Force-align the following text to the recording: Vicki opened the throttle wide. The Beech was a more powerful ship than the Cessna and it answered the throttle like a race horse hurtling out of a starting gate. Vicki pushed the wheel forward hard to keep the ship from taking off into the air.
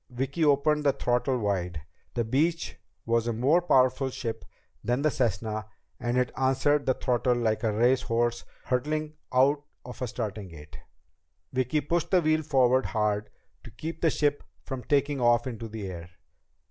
Vicki 0.09 0.43
opened 0.43 0.83
the 0.83 0.93
throttle 0.93 1.37
wide. 1.37 1.81
The 2.15 2.23
Beech 2.23 2.75
was 3.05 3.27
a 3.27 3.33
more 3.33 3.61
powerful 3.61 4.09
ship 4.09 4.43
than 4.83 5.03
the 5.03 5.11
Cessna 5.11 5.67
and 5.99 6.17
it 6.17 6.31
answered 6.35 6.87
the 6.87 6.95
throttle 6.95 7.35
like 7.35 7.61
a 7.61 7.71
race 7.71 8.01
horse 8.01 8.43
hurtling 8.65 9.13
out 9.31 9.61
of 9.85 10.01
a 10.01 10.07
starting 10.07 10.47
gate. 10.47 10.79
Vicki 11.53 11.81
pushed 11.81 12.09
the 12.09 12.19
wheel 12.23 12.41
forward 12.41 12.87
hard 12.87 13.29
to 13.63 13.69
keep 13.69 14.01
the 14.01 14.09
ship 14.09 14.43
from 14.63 14.83
taking 14.83 15.21
off 15.21 15.45
into 15.45 15.67
the 15.67 15.85
air. 15.91 16.09